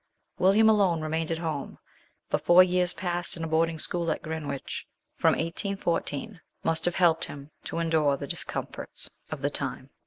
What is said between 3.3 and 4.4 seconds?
in a boarding school at